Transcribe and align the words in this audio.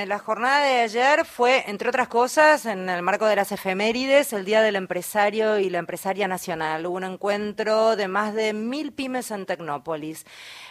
Eh, 0.00 0.06
la 0.06 0.18
jornada 0.18 0.64
de 0.64 0.80
ayer 0.80 1.24
fue, 1.26 1.64
entre 1.66 1.88
otras 1.90 2.08
cosas, 2.08 2.64
en 2.64 2.88
el 2.88 3.02
marco 3.02 3.26
de 3.26 3.36
las 3.36 3.52
efemérides, 3.52 4.32
el 4.32 4.44
Día 4.46 4.62
del 4.62 4.76
Empresario 4.76 5.58
y 5.58 5.68
la 5.68 5.78
Empresaria 5.78 6.26
Nacional. 6.26 6.86
Hubo 6.86 6.96
un 6.96 7.04
encuentro 7.04 7.96
de 7.96 8.08
más 8.08 8.34
de 8.34 8.54
mil 8.54 8.92
pymes 8.92 9.30
en 9.30 9.44
Tecnópolis. 9.44 10.24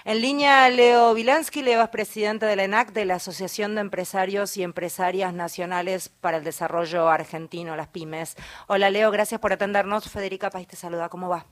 En 0.04 0.22
línea, 0.22 0.68
Leo 0.70 1.14
Vilansky, 1.14 1.62
Leo 1.62 1.84
es 1.84 1.90
presidente 1.90 2.48
de 2.48 2.56
la 2.56 2.64
ENAC, 2.64 2.92
de 2.92 3.06
la 3.06 3.16
Asociación 3.16 3.76
de 3.76 3.82
Empresarios 3.82 4.58
y 4.58 4.64
Empresarias 4.64 5.32
Nacionales 5.32 6.10
para 6.10 6.38
el 6.38 6.44
Desarrollo 6.44 7.08
Argentino, 7.08 7.76
las 7.76 7.90
pymes. 7.90 8.36
Hola, 8.68 8.90
Leo, 8.90 9.12
gracias 9.12 9.40
por 9.40 9.54
atendernos. 9.54 10.10
Federica 10.10 10.50
País 10.50 10.68
te 10.68 10.76
saluda. 10.76 11.10
¿Cómo 11.10 11.30
va? 11.30 11.46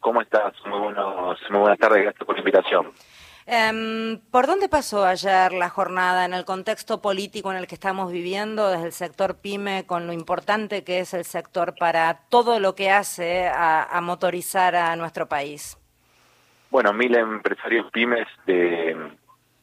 ¿Cómo 0.00 0.20
estás? 0.22 0.54
Muy, 0.66 0.80
buenos, 0.80 1.38
muy 1.50 1.60
buenas 1.60 1.78
tardes, 1.78 2.02
gracias 2.02 2.26
por 2.26 2.34
la 2.34 2.40
invitación. 2.40 2.92
Em, 3.46 4.20
¿Por 4.30 4.46
dónde 4.46 4.68
pasó 4.68 5.04
ayer 5.04 5.52
la 5.52 5.68
jornada 5.68 6.24
en 6.24 6.34
el 6.34 6.44
contexto 6.44 7.02
político 7.02 7.50
en 7.50 7.58
el 7.58 7.66
que 7.66 7.74
estamos 7.74 8.12
viviendo 8.12 8.70
desde 8.70 8.86
el 8.86 8.92
sector 8.92 9.40
pyme 9.40 9.84
con 9.86 10.06
lo 10.06 10.12
importante 10.12 10.84
que 10.84 11.00
es 11.00 11.12
el 11.12 11.24
sector 11.24 11.74
para 11.76 12.20
todo 12.28 12.60
lo 12.60 12.74
que 12.74 12.90
hace 12.90 13.48
a, 13.48 14.00
motorizar 14.02 14.76
a 14.76 14.94
nuestro 14.96 15.26
país? 15.26 15.76
Bueno, 16.70 16.92
mil 16.92 17.14
empresarios 17.14 17.90
pymes 17.90 18.28
de, 18.46 18.96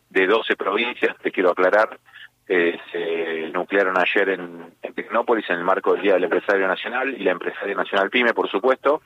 de 0.09 0.27
12 0.27 0.55
provincias, 0.55 1.17
te 1.23 1.31
quiero 1.31 1.51
aclarar, 1.51 1.99
eh, 2.47 2.77
se 2.91 3.49
nuclearon 3.53 3.97
ayer 3.97 4.29
en, 4.29 4.73
en 4.81 4.93
Tecnópolis 4.93 5.49
en 5.49 5.57
el 5.57 5.63
marco 5.63 5.93
del 5.93 6.01
Día 6.01 6.13
del 6.13 6.25
Empresario 6.25 6.67
Nacional 6.67 7.15
y 7.17 7.23
la 7.23 7.31
Empresaria 7.31 7.75
Nacional 7.75 8.09
Pyme, 8.09 8.33
por 8.33 8.49
supuesto 8.49 9.01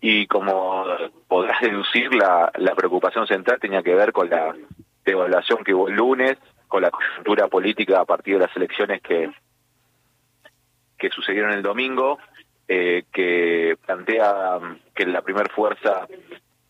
y 0.00 0.26
como 0.26 0.84
podrás 1.30 1.60
deducir, 1.60 2.12
la, 2.12 2.50
la 2.56 2.74
preocupación 2.74 3.24
central 3.24 3.60
tenía 3.60 3.84
que 3.84 3.94
ver 3.94 4.12
con 4.12 4.28
la 4.28 4.52
devaluación 5.04 5.62
que 5.62 5.72
hubo 5.72 5.86
el 5.86 5.94
lunes, 5.94 6.36
con 6.66 6.82
la 6.82 6.90
coyuntura 6.90 7.46
política 7.46 8.00
a 8.00 8.04
partir 8.04 8.34
de 8.34 8.46
las 8.46 8.56
elecciones 8.56 9.00
que, 9.00 9.30
que 10.98 11.08
sucedieron 11.10 11.52
el 11.52 11.62
domingo, 11.62 12.18
eh, 12.66 13.04
que 13.12 13.78
plantea 13.86 14.58
que 14.92 15.06
la 15.06 15.22
primer 15.22 15.48
fuerza 15.52 16.08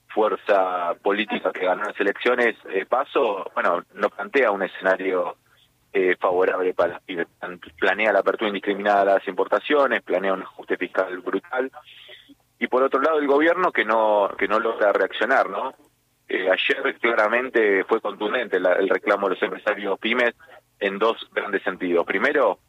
fuerza 0.09 0.95
política 1.03 1.53
que 1.53 1.65
ganó 1.65 1.85
las 1.85 1.99
elecciones, 1.99 2.55
eh, 2.69 2.85
Paso, 2.85 3.51
bueno, 3.55 3.83
no 3.95 4.11
plantea 4.11 4.51
un 4.51 4.63
escenario 4.63 5.37
eh, 5.91 6.17
favorable 6.21 6.75
para 6.75 7.01
planea 7.79 8.13
la 8.13 8.19
apertura 8.19 8.49
indiscriminada 8.49 9.05
de 9.05 9.15
las 9.15 9.29
importaciones, 9.29 10.03
planea 10.03 10.35
un 10.35 10.43
ajuste 10.43 10.77
fiscal 10.77 11.17
brutal 11.21 11.71
y 12.61 12.69
por 12.69 12.83
otro 12.83 13.01
lado 13.01 13.19
el 13.19 13.27
gobierno 13.27 13.73
que 13.73 13.85
no 13.85 14.31
que 14.39 14.47
no 14.47 14.61
logra 14.61 14.93
reaccionar, 14.93 15.49
¿no? 15.49 15.75
Eh, 16.29 16.49
ayer 16.49 16.99
claramente 17.01 17.83
fue 17.85 18.01
contundente 18.01 18.59
el 18.59 18.89
reclamo 18.89 19.29
de 19.29 19.35
los 19.35 19.43
empresarios 19.43 19.99
pymes 19.99 20.35
en 20.79 20.99
dos 20.99 21.17
grandes 21.33 21.63
sentidos. 21.63 22.07
Primero, 22.07 22.61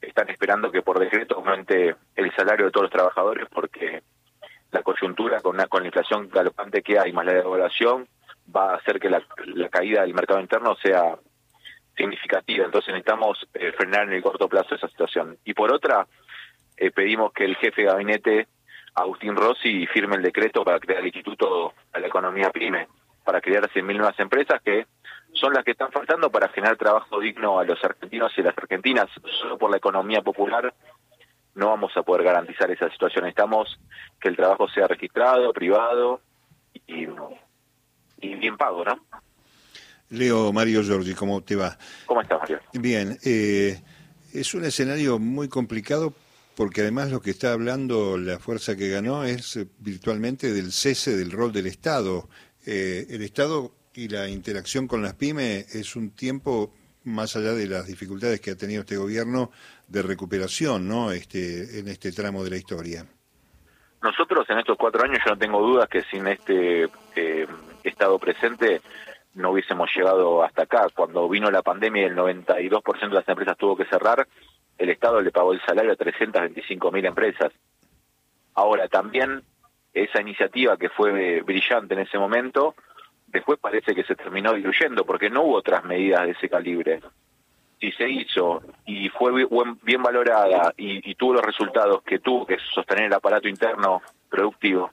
están 0.00 0.28
esperando 0.28 0.70
que 0.70 0.82
por 0.82 1.00
decreto 1.00 1.36
aumente 1.36 1.96
el 2.14 2.36
salario 2.36 2.66
de 2.66 2.70
todos 2.70 2.84
los 2.84 2.92
trabajadores 2.92 3.48
porque 3.50 4.02
la 4.70 4.82
coyuntura 4.82 5.40
con, 5.40 5.56
una, 5.56 5.66
con 5.66 5.82
la 5.82 5.88
inflación 5.88 6.28
galopante 6.28 6.82
que 6.82 6.98
hay 6.98 7.12
más 7.14 7.24
la 7.24 7.32
devaluación 7.32 8.06
va 8.54 8.72
a 8.72 8.76
hacer 8.76 9.00
que 9.00 9.08
la, 9.08 9.22
caída 9.70 10.02
del 10.02 10.12
mercado 10.12 10.40
interno 10.40 10.76
sea 10.76 11.18
significativa. 11.96 12.66
Entonces 12.66 12.92
necesitamos 12.92 13.48
eh, 13.54 13.72
frenar 13.72 14.08
en 14.08 14.12
el 14.12 14.22
corto 14.22 14.46
plazo 14.46 14.74
esa 14.74 14.88
situación. 14.88 15.38
Y 15.44 15.54
por 15.54 15.72
otra, 15.72 16.06
eh, 16.76 16.90
pedimos 16.90 17.32
que 17.32 17.46
el 17.46 17.56
jefe 17.56 17.82
de 17.82 17.88
gabinete 17.88 18.48
Agustín 19.02 19.36
Rossi 19.36 19.86
firme 19.86 20.16
el 20.16 20.22
decreto 20.22 20.64
para 20.64 20.80
crear 20.80 21.00
el 21.00 21.06
Instituto 21.06 21.74
a 21.92 21.98
la 21.98 22.06
Economía 22.06 22.50
PYME, 22.50 22.88
para 23.24 23.40
crear 23.40 23.68
100.000 23.68 23.96
nuevas 23.96 24.18
empresas 24.18 24.60
que 24.62 24.86
son 25.32 25.52
las 25.52 25.64
que 25.64 25.72
están 25.72 25.92
faltando 25.92 26.30
para 26.30 26.48
generar 26.48 26.76
trabajo 26.76 27.20
digno 27.20 27.58
a 27.58 27.64
los 27.64 27.82
argentinos 27.84 28.32
y 28.36 28.42
las 28.42 28.56
argentinas. 28.56 29.06
Solo 29.40 29.58
por 29.58 29.70
la 29.70 29.76
economía 29.76 30.22
popular 30.22 30.74
no 31.54 31.68
vamos 31.68 31.96
a 31.96 32.02
poder 32.02 32.24
garantizar 32.24 32.70
esa 32.70 32.90
situación. 32.90 33.26
Estamos 33.26 33.78
que 34.20 34.28
el 34.28 34.36
trabajo 34.36 34.68
sea 34.68 34.86
registrado, 34.86 35.52
privado 35.52 36.20
y, 36.86 37.06
y 38.20 38.34
bien 38.36 38.56
pago, 38.56 38.84
¿no? 38.84 38.98
Leo 40.10 40.52
Mario 40.52 40.82
Giorgi, 40.82 41.14
¿cómo 41.14 41.42
te 41.42 41.54
va? 41.56 41.76
¿Cómo 42.06 42.22
estás, 42.22 42.40
Mario? 42.40 42.60
Bien, 42.72 43.18
eh, 43.24 43.78
es 44.32 44.54
un 44.54 44.64
escenario 44.64 45.18
muy 45.18 45.48
complicado 45.48 46.14
porque 46.58 46.80
además 46.80 47.12
lo 47.12 47.20
que 47.20 47.30
está 47.30 47.52
hablando 47.52 48.18
la 48.18 48.40
fuerza 48.40 48.74
que 48.74 48.88
ganó 48.88 49.22
es 49.22 49.56
eh, 49.56 49.68
virtualmente 49.78 50.52
del 50.52 50.72
cese 50.72 51.16
del 51.16 51.30
rol 51.30 51.52
del 51.52 51.68
Estado. 51.68 52.28
Eh, 52.66 53.06
el 53.10 53.22
Estado 53.22 53.70
y 53.94 54.08
la 54.08 54.28
interacción 54.28 54.88
con 54.88 55.00
las 55.00 55.14
pymes 55.14 55.72
es 55.76 55.94
un 55.94 56.10
tiempo 56.16 56.74
más 57.04 57.36
allá 57.36 57.52
de 57.52 57.68
las 57.68 57.86
dificultades 57.86 58.40
que 58.40 58.50
ha 58.50 58.56
tenido 58.56 58.80
este 58.80 58.96
gobierno 58.96 59.52
de 59.86 60.02
recuperación, 60.02 60.88
¿no? 60.88 61.12
Este, 61.12 61.78
en 61.78 61.86
este 61.86 62.10
tramo 62.10 62.42
de 62.42 62.50
la 62.50 62.56
historia. 62.56 63.06
Nosotros 64.02 64.44
en 64.50 64.58
estos 64.58 64.76
cuatro 64.76 65.04
años 65.04 65.20
yo 65.24 65.30
no 65.30 65.38
tengo 65.38 65.62
dudas 65.62 65.88
que 65.88 66.02
sin 66.10 66.26
este 66.26 66.88
eh, 67.14 67.46
Estado 67.84 68.18
presente 68.18 68.82
no 69.34 69.52
hubiésemos 69.52 69.88
llegado 69.94 70.42
hasta 70.42 70.62
acá. 70.62 70.88
Cuando 70.92 71.28
vino 71.28 71.52
la 71.52 71.62
pandemia 71.62 72.08
el 72.08 72.16
92% 72.16 73.08
de 73.10 73.14
las 73.14 73.28
empresas 73.28 73.56
tuvo 73.56 73.76
que 73.76 73.84
cerrar, 73.84 74.26
el 74.78 74.90
Estado 74.90 75.20
le 75.20 75.32
pagó 75.32 75.52
el 75.52 75.60
salario 75.62 75.92
a 75.92 75.96
325 75.96 76.92
mil 76.92 77.04
empresas. 77.04 77.52
Ahora, 78.54 78.88
también 78.88 79.42
esa 79.92 80.20
iniciativa 80.20 80.76
que 80.76 80.88
fue 80.88 81.42
brillante 81.42 81.94
en 81.94 82.00
ese 82.00 82.18
momento, 82.18 82.74
después 83.26 83.58
parece 83.58 83.94
que 83.94 84.04
se 84.04 84.14
terminó 84.14 84.52
diluyendo 84.54 85.04
porque 85.04 85.30
no 85.30 85.42
hubo 85.42 85.56
otras 85.56 85.84
medidas 85.84 86.24
de 86.24 86.30
ese 86.30 86.48
calibre. 86.48 87.00
Si 87.80 87.92
se 87.92 88.08
hizo 88.08 88.62
y 88.86 89.08
fue 89.08 89.46
bien 89.82 90.02
valorada 90.02 90.72
y, 90.76 91.14
tuvo 91.14 91.34
los 91.34 91.44
resultados 91.44 92.02
que 92.02 92.18
tuvo, 92.18 92.46
que 92.46 92.58
sostener 92.74 93.04
el 93.04 93.14
aparato 93.14 93.48
interno 93.48 94.02
productivo, 94.28 94.90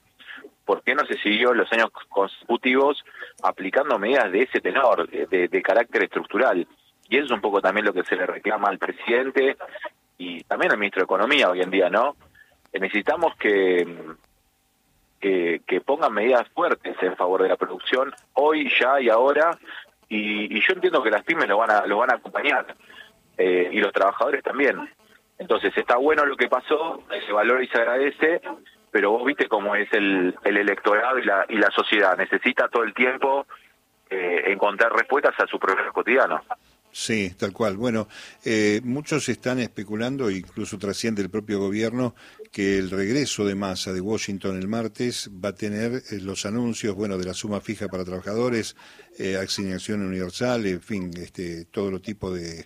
¿por 0.66 0.84
qué 0.84 0.94
no 0.94 1.06
se 1.06 1.18
siguió 1.18 1.53
los 1.53 1.72
años 1.72 1.90
consecutivos 2.09 3.03
aplicando 3.41 3.97
medidas 3.97 4.31
de 4.31 4.44
ese 4.44 4.62
tenor, 4.62 5.07
de 5.09 5.62
carácter 5.63 6.03
estructural? 6.03 6.68
Y 7.09 7.17
eso 7.17 7.25
es 7.25 7.31
un 7.31 7.41
poco 7.41 7.61
también 7.61 7.85
lo 7.85 7.93
que 7.93 8.03
se 8.03 8.16
le 8.16 8.25
reclama 8.25 8.69
al 8.69 8.79
presidente 8.79 9.57
y 10.17 10.43
también 10.43 10.71
al 10.71 10.77
ministro 10.77 11.01
de 11.01 11.05
Economía 11.05 11.49
hoy 11.49 11.61
en 11.61 11.71
día, 11.71 11.89
¿no? 11.89 12.16
Necesitamos 12.73 13.35
que, 13.38 13.88
que, 15.19 15.81
pongan 15.81 16.13
medidas 16.13 16.47
fuertes 16.49 16.95
en 17.01 17.15
favor 17.15 17.41
de 17.41 17.49
la 17.49 17.55
producción 17.55 18.13
hoy, 18.33 18.69
ya 18.79 18.99
y 18.99 19.09
ahora, 19.09 19.57
y, 20.09 20.59
yo 20.59 20.73
entiendo 20.73 21.01
que 21.01 21.09
las 21.09 21.23
pymes 21.23 21.47
lo 21.47 21.57
van 21.57 21.71
a, 21.71 21.85
lo 21.85 21.97
van 21.97 22.11
a 22.11 22.15
acompañar, 22.15 22.75
eh, 23.38 23.69
y 23.71 23.79
los 23.79 23.94
trabajadores 23.94 24.44
también. 24.44 24.89
Entonces 25.38 25.75
está 25.75 25.97
bueno 25.97 26.25
lo 26.25 26.38
que 26.38 26.47
pasó, 26.47 27.03
se 27.25 27.31
valora 27.31 27.63
y 27.63 27.67
se 27.67 27.77
agradece, 27.77 28.41
pero 28.91 29.11
vos 29.11 29.25
viste 29.25 29.47
cómo 29.47 29.75
es 29.75 29.91
el, 29.94 30.35
el 30.44 30.57
electorado 30.57 31.19
y 31.19 31.23
la, 31.23 31.45
y 31.49 31.57
la 31.57 31.71
sociedad, 31.71 32.17
necesita 32.17 32.67
todo 32.67 32.83
el 32.83 32.94
tiempo 32.94 33.45
eh, 34.09 34.44
encontrar 34.47 34.94
respuestas 34.94 35.33
a 35.39 35.47
sus 35.47 35.59
problemas 35.59 35.91
cotidianos. 35.91 36.41
Sí, 36.97 37.31
tal 37.38 37.51
cual. 37.51 37.75
Bueno, 37.75 38.07
eh, 38.45 38.79
muchos 38.85 39.28
están 39.28 39.59
especulando, 39.59 40.31
incluso 40.31 40.78
trasciende 40.78 41.22
el 41.22 41.29
propio 41.29 41.59
gobierno, 41.59 42.16
que 42.53 42.78
el 42.78 42.89
regreso 42.89 43.44
de 43.44 43.53
masa 43.53 43.91
de 43.91 44.00
Washington 44.00 44.57
el 44.57 44.69
martes 44.69 45.29
va 45.29 45.50
a 45.50 45.56
tener 45.56 45.91
eh, 46.09 46.22
los 46.22 46.45
anuncios, 46.45 46.95
bueno, 46.95 47.17
de 47.17 47.25
la 47.25 47.33
suma 47.33 47.59
fija 47.59 47.89
para 47.89 48.06
trabajadores, 48.06 48.78
eh, 49.19 49.35
asignación 49.35 50.03
universal, 50.03 50.66
en 50.67 50.79
fin, 50.79 51.11
este, 51.17 51.66
todo 51.66 51.91
lo 51.91 52.00
tipo 52.00 52.33
de, 52.33 52.63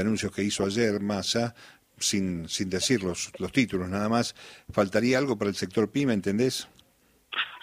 anuncios 0.00 0.30
que 0.30 0.44
hizo 0.44 0.64
ayer 0.64 1.00
masa, 1.00 1.52
sin, 1.98 2.48
sin 2.48 2.70
decir 2.70 3.02
los, 3.02 3.32
los 3.40 3.50
títulos 3.50 3.88
nada 3.88 4.08
más. 4.08 4.36
¿Faltaría 4.72 5.18
algo 5.18 5.36
para 5.36 5.48
el 5.48 5.56
sector 5.56 5.90
PYME, 5.90 6.14
entendés? 6.14 6.68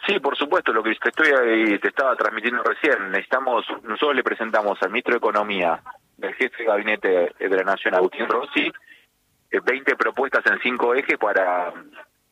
Sí, 0.05 0.19
por 0.19 0.37
supuesto, 0.37 0.73
lo 0.73 0.83
que 0.83 0.95
te, 0.95 1.09
estoy, 1.09 1.79
te 1.79 1.87
estaba 1.87 2.13
transmitiendo 2.17 2.61
recién. 2.63 3.09
Necesitamos, 3.09 3.65
nosotros 3.83 4.15
le 4.15 4.23
presentamos 4.23 4.77
al 4.81 4.89
ministro 4.89 5.13
de 5.13 5.19
Economía 5.19 5.81
del 6.19 6.33
jefe 6.35 6.63
de 6.63 6.65
gabinete 6.65 7.33
de 7.39 7.49
la 7.49 7.63
Nación, 7.63 7.95
Agustín 7.95 8.27
Rossi, 8.27 8.71
20 9.51 9.91
eh, 9.91 9.95
propuestas 9.95 10.45
en 10.45 10.59
cinco 10.59 10.93
ejes 10.93 11.17
para 11.17 11.73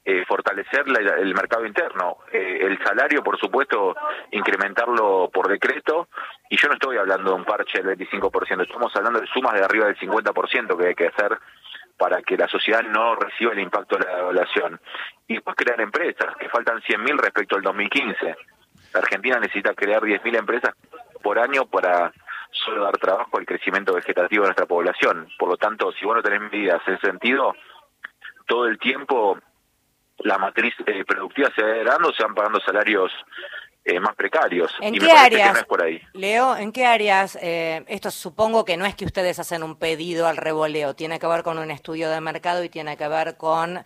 eh, 0.05 0.23
fortalecer 0.25 0.85
el 0.87 1.33
mercado 1.33 1.65
interno. 1.65 2.19
Eh, 2.31 2.59
el 2.61 2.77
salario, 2.83 3.23
por 3.23 3.37
supuesto, 3.39 3.95
incrementarlo 4.31 5.29
por 5.33 5.49
decreto. 5.49 6.07
Y 6.49 6.57
yo 6.57 6.67
no 6.67 6.75
estoy 6.75 6.97
hablando 6.97 7.31
de 7.31 7.35
un 7.35 7.45
parche 7.45 7.81
del 7.81 7.97
25%, 7.97 8.61
estamos 8.61 8.95
hablando 8.95 9.19
de 9.19 9.27
sumas 9.27 9.53
de 9.53 9.65
arriba 9.65 9.87
del 9.87 9.97
50% 9.97 10.77
que 10.77 10.87
hay 10.87 10.95
que 10.95 11.07
hacer 11.07 11.37
para 11.97 12.21
que 12.21 12.37
la 12.37 12.47
sociedad 12.47 12.83
no 12.83 13.15
reciba 13.15 13.53
el 13.53 13.59
impacto 13.59 13.97
de 13.97 14.05
la 14.05 14.15
devaluación. 14.17 14.79
Y 15.27 15.33
después 15.35 15.55
crear 15.55 15.81
empresas, 15.81 16.35
que 16.37 16.47
faltan 16.47 16.79
100.000 16.81 17.17
respecto 17.17 17.55
al 17.55 17.63
2015. 17.63 18.35
La 18.93 18.99
Argentina 18.99 19.39
necesita 19.39 19.73
crear 19.73 20.01
10.000 20.01 20.37
empresas 20.37 20.75
por 21.21 21.39
año 21.39 21.65
para 21.65 22.13
solo 22.51 22.83
dar 22.83 22.97
trabajo 22.97 23.37
al 23.37 23.45
crecimiento 23.45 23.93
vegetativo 23.93 24.43
de 24.43 24.49
nuestra 24.49 24.65
población. 24.65 25.29
Por 25.37 25.49
lo 25.49 25.57
tanto, 25.57 25.91
si 25.93 26.05
vos 26.05 26.15
no 26.15 26.23
tenés 26.23 26.41
medidas 26.41 26.81
en 26.87 26.95
ese 26.95 27.07
sentido, 27.07 27.53
todo 28.47 28.65
el 28.65 28.79
tiempo 28.79 29.37
la 30.19 30.37
matriz 30.37 30.73
eh, 30.85 31.03
productiva 31.05 31.49
se 31.55 31.61
va 31.61 31.83
dando, 31.83 32.11
se 32.11 32.23
van 32.23 32.33
pagando 32.33 32.59
salarios 32.61 33.11
eh, 33.85 33.99
más 33.99 34.15
precarios. 34.15 34.73
¿En 34.81 34.95
y 34.95 34.99
qué 34.99 35.05
me 35.05 35.11
áreas, 35.11 35.47
que 35.47 35.53
no 35.53 35.59
es 35.59 35.65
por 35.65 35.83
ahí. 35.83 36.01
Leo, 36.13 36.57
en 36.57 36.71
qué 36.71 36.85
áreas, 36.85 37.37
eh, 37.41 37.85
esto 37.87 38.11
supongo 38.11 38.65
que 38.65 38.77
no 38.77 38.85
es 38.85 38.95
que 38.95 39.05
ustedes 39.05 39.39
hacen 39.39 39.63
un 39.63 39.77
pedido 39.77 40.27
al 40.27 40.37
revoleo, 40.37 40.95
tiene 40.95 41.19
que 41.19 41.27
ver 41.27 41.43
con 41.43 41.57
un 41.57 41.71
estudio 41.71 42.09
de 42.09 42.19
mercado 42.19 42.63
y 42.63 42.69
tiene 42.69 42.97
que 42.97 43.07
ver 43.07 43.37
con... 43.37 43.83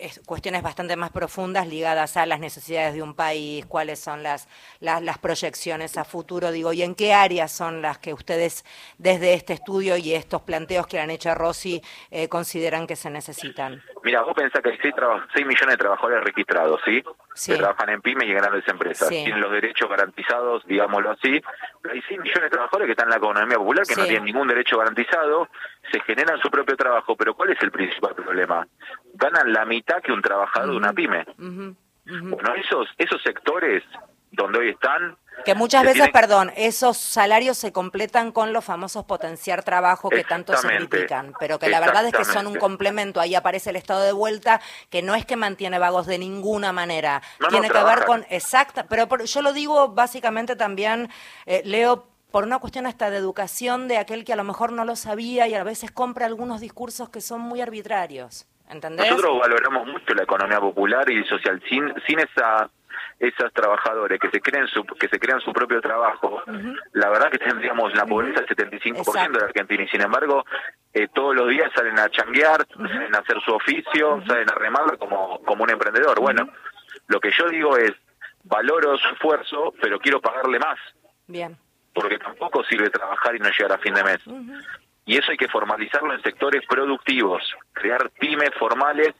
Eh, 0.00 0.10
cuestiones 0.24 0.62
bastante 0.62 0.96
más 0.96 1.10
profundas 1.10 1.68
ligadas 1.68 2.16
a 2.16 2.24
las 2.24 2.40
necesidades 2.40 2.94
de 2.94 3.02
un 3.02 3.14
país, 3.14 3.66
cuáles 3.66 4.00
son 4.00 4.22
las, 4.22 4.48
las, 4.80 5.18
proyecciones 5.18 5.98
a 5.98 6.04
futuro, 6.04 6.50
digo, 6.50 6.72
y 6.72 6.82
en 6.82 6.94
qué 6.94 7.12
áreas 7.12 7.52
son 7.52 7.82
las 7.82 7.98
que 7.98 8.14
ustedes 8.14 8.64
desde 8.96 9.34
este 9.34 9.52
estudio 9.52 9.98
y 9.98 10.14
estos 10.14 10.40
planteos 10.40 10.86
que 10.86 10.98
han 10.98 11.10
hecho 11.10 11.30
a 11.30 11.34
Rossi 11.34 11.82
eh, 12.10 12.28
consideran 12.28 12.86
que 12.86 12.96
se 12.96 13.10
necesitan. 13.10 13.82
Mira, 14.02 14.22
vos 14.22 14.32
pensás 14.34 14.62
que 14.62 14.70
hay 14.70 14.78
6, 14.80 15.46
millones 15.46 15.74
de 15.74 15.76
trabajadores 15.76 16.24
registrados, 16.24 16.80
¿sí? 16.82 17.02
Que 17.46 17.56
trabajan 17.56 17.90
en 17.90 18.00
pymes 18.00 18.26
y 18.26 18.30
en 18.30 18.38
grandes 18.38 18.66
empresas. 18.68 19.10
Tienen 19.10 19.40
los 19.40 19.52
derechos 19.52 19.88
garantizados, 19.90 20.66
digámoslo 20.66 21.10
así. 21.10 21.42
Pero 21.82 21.94
hay 21.94 22.02
6 22.08 22.20
millones 22.20 22.44
de 22.44 22.50
trabajadores 22.50 22.86
que 22.86 22.92
están 22.92 23.08
en 23.08 23.10
la 23.10 23.16
economía 23.18 23.58
popular 23.58 23.86
que 23.86 23.96
no 23.96 24.04
tienen 24.04 24.24
ningún 24.24 24.48
derecho 24.48 24.78
garantizado, 24.78 25.48
se 25.92 26.00
generan 26.00 26.40
su 26.40 26.50
propio 26.50 26.76
trabajo. 26.76 27.14
Pero 27.16 27.34
¿cuál 27.34 27.50
es 27.50 27.62
el 27.62 27.70
principal 27.70 28.14
problema? 28.14 28.66
Ganan 29.20 29.52
la 29.52 29.64
mitad 29.64 30.02
que 30.02 30.12
un 30.12 30.22
trabajador 30.22 30.70
de 30.70 30.76
una 30.76 30.92
pyme. 30.92 31.26
Bueno, 31.36 32.54
esos, 32.54 32.88
esos 32.98 33.22
sectores 33.22 33.84
donde 34.32 34.58
hoy 34.58 34.68
están 34.70 35.16
que 35.44 35.54
muchas 35.54 35.84
veces, 35.84 36.10
perdón, 36.10 36.52
esos 36.56 36.98
salarios 36.98 37.56
se 37.56 37.72
completan 37.72 38.30
con 38.32 38.52
los 38.52 38.64
famosos 38.64 39.04
potenciar 39.04 39.62
trabajo 39.62 40.10
que 40.10 40.24
tanto 40.24 40.56
se 40.56 40.68
critican, 40.68 41.32
pero 41.38 41.58
que 41.58 41.68
la 41.68 41.80
verdad 41.80 42.06
es 42.06 42.12
que 42.12 42.24
son 42.24 42.46
un 42.46 42.56
complemento. 42.56 43.20
Ahí 43.20 43.34
aparece 43.34 43.70
el 43.70 43.76
estado 43.76 44.02
de 44.02 44.12
vuelta, 44.12 44.60
que 44.90 45.02
no 45.02 45.14
es 45.14 45.24
que 45.24 45.36
mantiene 45.36 45.78
vagos 45.78 46.06
de 46.06 46.18
ninguna 46.18 46.72
manera. 46.72 47.22
Tiene 47.48 47.70
que 47.70 47.82
ver 47.82 48.04
con, 48.04 48.26
exacta, 48.28 48.86
pero 48.86 49.08
yo 49.24 49.42
lo 49.42 49.52
digo 49.52 49.88
básicamente 49.88 50.56
también, 50.56 51.08
eh, 51.46 51.62
Leo, 51.64 52.06
por 52.30 52.44
una 52.44 52.58
cuestión 52.58 52.86
hasta 52.86 53.10
de 53.10 53.16
educación 53.16 53.88
de 53.88 53.98
aquel 53.98 54.24
que 54.24 54.32
a 54.32 54.36
lo 54.36 54.44
mejor 54.44 54.72
no 54.72 54.84
lo 54.84 54.94
sabía 54.94 55.48
y 55.48 55.54
a 55.54 55.64
veces 55.64 55.90
compra 55.90 56.26
algunos 56.26 56.60
discursos 56.60 57.08
que 57.08 57.20
son 57.20 57.40
muy 57.40 57.60
arbitrarios. 57.60 58.46
¿Entendés? 58.70 59.10
Nosotros 59.10 59.38
valoramos 59.40 59.86
mucho 59.86 60.14
la 60.14 60.22
economía 60.22 60.60
popular 60.60 61.10
y 61.10 61.24
social 61.24 61.62
sin, 61.68 61.92
sin 62.06 62.20
esa 62.20 62.70
esos 63.18 63.52
trabajadores 63.52 64.18
que 64.18 64.30
se 64.30 64.40
creen 64.40 64.66
su, 64.68 64.82
que 64.84 65.06
se 65.08 65.18
crean 65.18 65.40
su 65.40 65.52
propio 65.52 65.80
trabajo, 65.82 66.42
la 66.92 67.10
verdad 67.10 67.30
que 67.30 67.38
tendríamos 67.38 67.94
la 67.94 68.06
pobreza 68.06 68.40
del 68.40 68.70
75% 68.70 69.38
de 69.38 69.44
Argentina 69.44 69.82
y 69.82 69.88
sin 69.88 70.00
embargo 70.00 70.44
eh, 70.94 71.06
todos 71.12 71.36
los 71.36 71.48
días 71.50 71.70
salen 71.74 71.98
a 71.98 72.08
changuear, 72.08 72.66
salen 72.68 73.14
a 73.14 73.18
hacer 73.18 73.38
su 73.44 73.52
oficio, 73.52 74.22
salen 74.26 74.50
a 74.50 74.54
remarla 74.54 74.96
como, 74.96 75.38
como 75.42 75.64
un 75.64 75.70
emprendedor. 75.70 76.18
Bueno, 76.18 76.48
lo 77.08 77.20
que 77.20 77.30
yo 77.30 77.48
digo 77.48 77.76
es, 77.76 77.92
valoro 78.44 78.96
su 78.96 79.08
esfuerzo, 79.08 79.74
pero 79.80 79.98
quiero 79.98 80.20
pagarle 80.20 80.58
más. 80.58 80.78
Bien. 81.26 81.56
Porque 81.92 82.18
tampoco 82.18 82.64
sirve 82.64 82.88
trabajar 82.88 83.36
y 83.36 83.38
no 83.38 83.50
llegar 83.50 83.72
a 83.72 83.78
fin 83.78 83.94
de 83.94 84.04
mes. 84.04 84.20
Y 85.10 85.16
eso 85.16 85.32
hay 85.32 85.36
que 85.36 85.48
formalizarlo 85.48 86.14
en 86.14 86.22
sectores 86.22 86.64
productivos, 86.68 87.42
crear 87.72 88.10
pymes 88.10 88.50
formales 88.56 89.12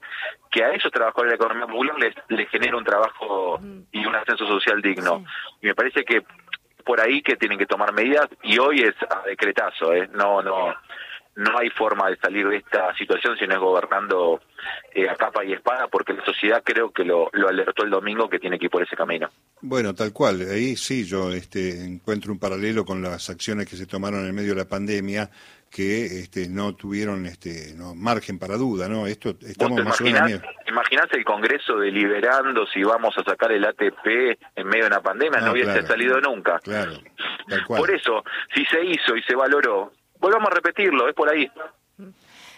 que 0.48 0.62
a 0.62 0.70
esos 0.70 0.92
trabajadores 0.92 1.32
de 1.32 1.36
la 1.36 1.44
economía 1.44 1.66
popular 1.66 1.98
les, 1.98 2.14
les 2.28 2.48
genere 2.48 2.76
un 2.76 2.84
trabajo 2.84 3.58
y 3.90 4.06
un 4.06 4.14
ascenso 4.14 4.46
social 4.46 4.80
digno. 4.80 5.24
Y 5.60 5.66
me 5.66 5.74
parece 5.74 6.04
que 6.04 6.22
por 6.84 7.00
ahí 7.00 7.22
que 7.22 7.34
tienen 7.34 7.58
que 7.58 7.66
tomar 7.66 7.92
medidas 7.92 8.28
y 8.44 8.56
hoy 8.60 8.82
es 8.82 8.94
a 9.02 9.26
decretazo, 9.26 9.92
¿eh? 9.92 10.08
no 10.12 10.40
no 10.44 10.72
no 11.36 11.58
hay 11.58 11.70
forma 11.70 12.10
de 12.10 12.16
salir 12.16 12.46
de 12.48 12.58
esta 12.58 12.94
situación 12.96 13.36
si 13.38 13.46
no 13.46 13.54
es 13.54 13.60
gobernando 13.60 14.40
eh, 14.94 15.08
a 15.08 15.14
capa 15.14 15.44
y 15.44 15.52
espada, 15.52 15.88
porque 15.88 16.12
la 16.12 16.24
sociedad 16.24 16.62
creo 16.62 16.92
que 16.92 17.04
lo, 17.04 17.30
lo, 17.32 17.48
alertó 17.48 17.84
el 17.84 17.90
domingo 17.90 18.28
que 18.28 18.38
tiene 18.38 18.58
que 18.58 18.66
ir 18.66 18.70
por 18.70 18.82
ese 18.82 18.96
camino. 18.96 19.30
Bueno, 19.60 19.94
tal 19.94 20.12
cual. 20.12 20.40
Ahí 20.50 20.76
sí 20.76 21.04
yo 21.04 21.32
este, 21.32 21.84
encuentro 21.84 22.32
un 22.32 22.38
paralelo 22.38 22.84
con 22.84 23.00
las 23.00 23.30
acciones 23.30 23.68
que 23.68 23.76
se 23.76 23.86
tomaron 23.86 24.26
en 24.26 24.34
medio 24.34 24.50
de 24.50 24.60
la 24.60 24.68
pandemia 24.68 25.30
que 25.70 26.20
este, 26.20 26.48
no 26.48 26.74
tuvieron 26.74 27.26
este, 27.26 27.74
no, 27.76 27.94
margen 27.94 28.38
para 28.40 28.56
duda, 28.56 28.88
¿no? 28.88 29.06
Esto 29.06 29.36
estamos 29.40 29.84
más 29.84 30.00
menos. 30.00 30.42
Imaginás 30.66 31.06
el 31.12 31.24
Congreso 31.24 31.76
deliberando 31.76 32.66
si 32.66 32.82
vamos 32.82 33.16
a 33.16 33.22
sacar 33.22 33.52
el 33.52 33.64
ATP 33.64 34.06
en 34.56 34.66
medio 34.66 34.84
de 34.84 34.88
una 34.88 35.00
pandemia, 35.00 35.40
no, 35.40 35.52
hubiese 35.52 35.86
salido 35.86 36.20
nunca. 36.20 36.58
Claro, 36.58 36.94
Por 37.68 37.90
eso, 37.90 38.24
si 38.52 38.64
se 38.64 38.84
hizo 38.84 39.14
y 39.14 39.22
se 39.22 39.36
valoró, 39.36 39.92
volvamos 40.18 40.48
a 40.50 40.54
repetirlo, 40.54 41.08
es 41.08 41.14
por 41.14 41.30
ahí. 41.30 41.48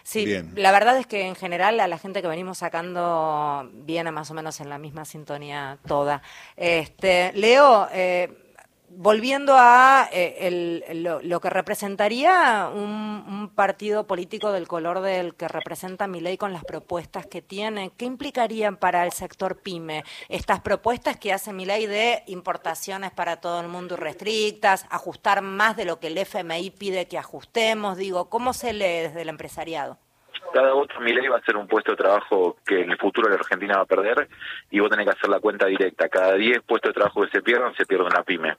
Sí, 0.05 0.27
la 0.57 0.73
verdad 0.73 0.99
es 0.99 1.07
que 1.07 1.27
en 1.27 1.37
general 1.37 1.79
a 1.81 1.87
la 1.87 1.99
gente 1.99 2.23
que 2.23 2.29
venimos 2.29 2.59
sacando 2.59 3.71
viene 3.73 4.11
más 4.11 4.31
o 4.31 4.35
menos 4.35 4.61
en 4.61 4.69
la 4.69 4.79
misma 4.79 5.05
sintonía 5.05 5.79
toda. 5.87 6.23
Este, 6.57 7.33
Leo, 7.35 7.89
eh, 7.93 8.52
volviendo 8.97 9.55
a 9.57 10.09
eh, 10.13 10.93
lo, 10.95 11.41
que 11.41 11.51
representaría 11.51 12.69
un, 12.73 13.51
partido 13.55 14.07
político 14.07 14.53
del 14.53 14.67
color 14.67 15.01
del 15.01 15.35
que 15.35 15.49
representa 15.49 16.07
mi 16.07 16.21
ley 16.21 16.37
con 16.37 16.53
las 16.53 16.65
propuestas 16.65 17.27
que 17.27 17.43
tiene, 17.43 17.93
¿qué 17.99 18.05
implicarían 18.05 18.77
para 18.77 19.05
el 19.05 19.13
sector 19.13 19.61
pyme 19.61 20.05
estas 20.29 20.61
propuestas 20.61 21.17
que 21.19 21.33
hace 21.33 21.53
mi 21.53 21.67
ley 21.67 21.87
de 21.87 22.23
importaciones 22.29 23.11
para 23.11 23.41
todo 23.41 23.61
el 23.61 23.69
mundo 23.69 23.97
restrictas, 23.97 24.87
ajustar 24.91 25.43
más 25.43 25.77
de 25.77 25.85
lo 25.85 26.01
que 26.01 26.07
el 26.07 26.19
FMI 26.19 26.71
pide 26.71 27.09
que 27.09 27.19
ajustemos? 27.19 27.97
Digo, 27.97 28.31
¿cómo 28.31 28.53
se 28.53 28.73
lee 28.73 29.03
desde 29.03 29.23
el 29.23 29.29
empresariado? 29.29 29.99
cada 30.53 30.75
voto 30.75 31.01
mi 31.01 31.13
ley 31.13 31.27
va 31.29 31.39
a 31.39 31.45
ser 31.45 31.57
un 31.57 31.67
puesto 31.67 31.93
de 31.93 31.97
trabajo 31.97 32.57
que 32.67 32.83
en 32.83 32.91
el 32.91 32.99
futuro 32.99 33.29
la 33.29 33.37
Argentina 33.37 33.77
va 33.77 33.83
a 33.83 33.87
perder 33.87 34.29
y 34.71 34.81
vos 34.81 34.91
tenés 34.91 35.07
que 35.07 35.13
hacer 35.13 35.31
la 35.31 35.41
cuenta 35.41 35.67
directa. 35.67 36.09
Cada 36.09 36.35
10 36.35 36.63
puestos 36.63 36.91
de 36.91 36.95
trabajo 36.95 37.23
que 37.23 37.31
se 37.31 37.43
pierdan, 37.43 37.75
se 37.75 37.87
pierde 37.87 38.05
una 38.05 38.23
pyme 38.23 38.57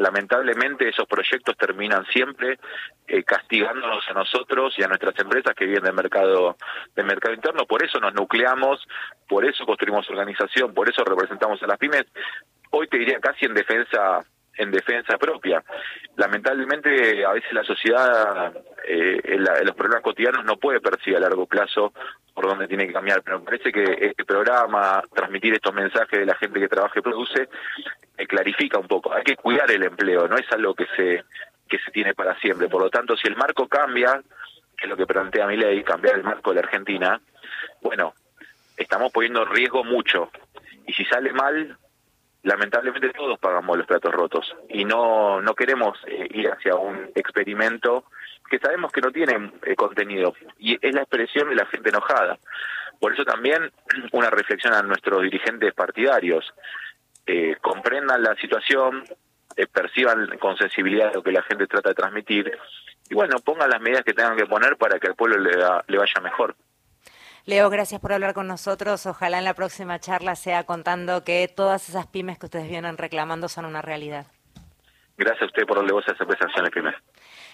lamentablemente 0.00 0.88
esos 0.88 1.06
proyectos 1.06 1.56
terminan 1.56 2.06
siempre 2.06 2.58
eh, 3.06 3.22
castigándonos 3.22 4.02
a 4.08 4.14
nosotros 4.14 4.74
y 4.78 4.82
a 4.82 4.88
nuestras 4.88 5.16
empresas 5.18 5.54
que 5.54 5.66
viven 5.66 5.84
del 5.84 5.92
mercado 5.92 6.56
del 6.96 7.06
mercado 7.06 7.34
interno 7.34 7.66
por 7.66 7.84
eso 7.84 8.00
nos 8.00 8.14
nucleamos 8.14 8.86
por 9.28 9.44
eso 9.44 9.66
construimos 9.66 10.08
organización 10.08 10.72
por 10.72 10.88
eso 10.88 11.04
representamos 11.04 11.62
a 11.62 11.66
las 11.66 11.78
pymes 11.78 12.06
hoy 12.70 12.88
te 12.88 12.98
diría 12.98 13.20
casi 13.20 13.44
en 13.44 13.54
defensa 13.54 14.24
en 14.56 14.70
defensa 14.70 15.16
propia. 15.16 15.62
Lamentablemente, 16.16 17.24
a 17.24 17.32
veces 17.32 17.50
la 17.52 17.64
sociedad, 17.64 18.52
eh, 18.86 19.38
los 19.64 19.74
problemas 19.74 20.02
cotidianos 20.02 20.44
no 20.44 20.56
puede 20.56 20.80
percibir 20.80 21.16
a 21.16 21.20
largo 21.20 21.46
plazo 21.46 21.94
por 22.40 22.48
dónde 22.48 22.68
tiene 22.68 22.86
que 22.86 22.94
cambiar, 22.94 23.22
pero 23.22 23.38
me 23.38 23.44
parece 23.44 23.70
que 23.70 23.82
este 24.00 24.24
programa, 24.24 25.02
transmitir 25.14 25.52
estos 25.52 25.74
mensajes 25.74 26.20
de 26.20 26.24
la 26.24 26.34
gente 26.36 26.58
que 26.58 26.68
trabaja 26.68 26.98
y 26.98 27.02
produce, 27.02 27.50
eh, 28.16 28.26
clarifica 28.26 28.78
un 28.78 28.88
poco. 28.88 29.12
Hay 29.12 29.22
que 29.22 29.36
cuidar 29.36 29.70
el 29.70 29.82
empleo, 29.82 30.26
no 30.26 30.36
es 30.38 30.50
algo 30.50 30.74
que 30.74 30.86
se 30.96 31.24
que 31.68 31.78
se 31.78 31.90
tiene 31.90 32.14
para 32.14 32.34
siempre. 32.38 32.66
Por 32.70 32.80
lo 32.80 32.88
tanto, 32.88 33.14
si 33.14 33.28
el 33.28 33.36
marco 33.36 33.68
cambia, 33.68 34.22
que 34.74 34.86
es 34.86 34.88
lo 34.88 34.96
que 34.96 35.06
plantea 35.06 35.46
mi 35.46 35.58
ley, 35.58 35.84
cambiar 35.84 36.16
el 36.16 36.24
marco 36.24 36.50
de 36.50 36.56
la 36.56 36.62
Argentina, 36.62 37.20
bueno, 37.82 38.14
estamos 38.74 39.12
poniendo 39.12 39.42
en 39.42 39.50
riesgo 39.50 39.84
mucho. 39.84 40.30
Y 40.86 40.94
si 40.94 41.04
sale 41.04 41.34
mal, 41.34 41.76
lamentablemente 42.42 43.10
todos 43.10 43.38
pagamos 43.38 43.76
los 43.76 43.86
platos 43.86 44.14
rotos 44.14 44.56
y 44.70 44.86
no 44.86 45.42
no 45.42 45.54
queremos 45.54 45.98
eh, 46.06 46.26
ir 46.30 46.50
hacia 46.50 46.74
un 46.74 47.10
experimento 47.14 48.06
que 48.50 48.58
sabemos 48.58 48.92
que 48.92 49.00
no 49.00 49.10
tiene 49.12 49.52
eh, 49.64 49.76
contenido 49.76 50.34
y 50.58 50.74
es 50.80 50.94
la 50.94 51.02
expresión 51.02 51.48
de 51.48 51.54
la 51.54 51.66
gente 51.66 51.88
enojada. 51.88 52.38
Por 52.98 53.14
eso 53.14 53.24
también 53.24 53.70
una 54.12 54.28
reflexión 54.28 54.74
a 54.74 54.82
nuestros 54.82 55.22
dirigentes 55.22 55.72
partidarios, 55.72 56.52
eh, 57.26 57.56
comprendan 57.60 58.22
la 58.22 58.34
situación, 58.34 59.04
perciban 59.72 60.38
con 60.38 60.56
sensibilidad 60.56 61.12
lo 61.14 61.22
que 61.22 61.32
la 61.32 61.42
gente 61.42 61.66
trata 61.66 61.90
de 61.90 61.94
transmitir 61.94 62.50
y 63.10 63.14
bueno, 63.14 63.36
pongan 63.44 63.68
las 63.68 63.80
medidas 63.80 64.04
que 64.04 64.14
tengan 64.14 64.36
que 64.36 64.46
poner 64.46 64.76
para 64.76 64.98
que 64.98 65.08
al 65.08 65.16
pueblo 65.16 65.36
le, 65.38 65.50
le 65.50 65.98
vaya 65.98 66.20
mejor. 66.22 66.54
Leo, 67.44 67.68
gracias 67.68 68.00
por 68.00 68.12
hablar 68.12 68.34
con 68.34 68.46
nosotros. 68.46 69.04
Ojalá 69.06 69.38
en 69.38 69.44
la 69.44 69.54
próxima 69.54 69.98
charla 69.98 70.36
sea 70.36 70.64
contando 70.64 71.24
que 71.24 71.48
todas 71.48 71.88
esas 71.88 72.06
pymes 72.06 72.38
que 72.38 72.46
ustedes 72.46 72.68
vienen 72.68 72.96
reclamando 72.96 73.48
son 73.48 73.64
una 73.64 73.82
realidad. 73.82 74.26
Gracias 75.16 75.42
a 75.42 75.46
usted 75.46 75.66
por 75.66 75.78
darle 75.78 75.92
voz 75.92 76.06
a 76.08 76.12
esa 76.12 76.24
presentación 76.24 76.70
pymes. 76.70 76.94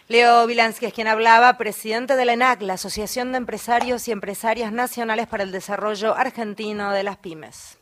Leo 0.09 0.47
Vilansky 0.47 0.87
es 0.87 0.93
quien 0.93 1.09
hablaba, 1.09 1.59
presidente 1.59 2.15
de 2.15 2.25
la 2.25 2.35
ENAC, 2.35 2.63
la 2.63 2.75
Asociación 2.75 3.33
de 3.33 3.39
Empresarios 3.39 4.07
y 4.07 4.13
Empresarias 4.13 4.71
Nacionales 4.71 5.27
para 5.27 5.43
el 5.43 5.51
Desarrollo 5.51 6.15
Argentino 6.15 6.93
de 6.93 7.03
las 7.03 7.17
Pymes. 7.17 7.79